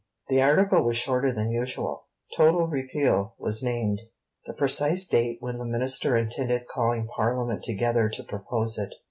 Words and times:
The 0.29 0.41
article 0.41 0.83
was 0.83 0.97
shorter 0.97 1.31
than 1.31 1.51
usual. 1.51 2.07
Total 2.35 2.65
Repeal 2.65 3.35
was 3.37 3.61
named; 3.61 4.01
the 4.47 4.53
precise 4.55 5.05
date 5.05 5.37
when 5.41 5.59
the 5.59 5.63
Minister 5.67 6.17
intended 6.17 6.65
calling 6.65 7.05
Parliament 7.15 7.61
together 7.63 8.09
to 8.09 8.23
propose 8.23 8.79
it. 8.79 8.95